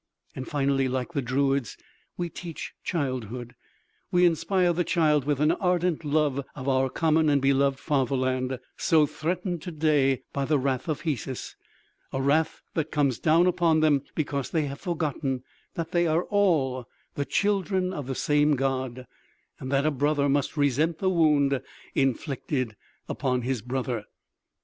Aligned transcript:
Finally, 0.45 0.87
like 0.87 1.13
the 1.13 1.21
druids, 1.21 1.77
we 2.17 2.27
teach 2.27 2.73
childhood, 2.83 3.53
we 4.09 4.25
inspire 4.25 4.73
the 4.73 4.83
child 4.83 5.25
with 5.25 5.39
an 5.39 5.51
ardent 5.51 6.03
love 6.03 6.43
of 6.55 6.67
our 6.67 6.89
common 6.89 7.29
and 7.29 7.39
beloved 7.39 7.77
fatherland 7.77 8.57
so 8.77 9.05
threatened 9.05 9.61
to 9.61 9.69
day 9.69 10.23
by 10.33 10.43
the 10.43 10.57
wrath 10.57 10.87
of 10.87 11.01
Hesus, 11.03 11.55
a 12.11 12.19
wrath 12.19 12.63
that 12.73 12.89
comes 12.91 13.19
down 13.19 13.45
upon 13.45 13.81
them 13.81 14.01
because 14.15 14.49
they 14.49 14.63
have 14.65 14.79
forgotten 14.81 15.43
that 15.75 15.91
they 15.91 16.07
are 16.07 16.23
all 16.23 16.87
the 17.13 17.23
children 17.23 17.93
of 17.93 18.07
the 18.07 18.15
same 18.15 18.55
God, 18.55 19.05
and 19.59 19.71
that 19.71 19.85
a 19.85 19.91
brother 19.91 20.27
must 20.27 20.57
resent 20.57 20.97
the 20.97 21.11
wound 21.11 21.61
inflicted 21.93 22.75
upon 23.07 23.43
his 23.43 23.61
brother." 23.61 24.05